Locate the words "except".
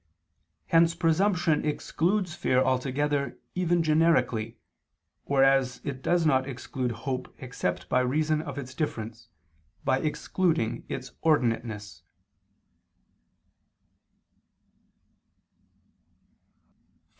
7.37-7.87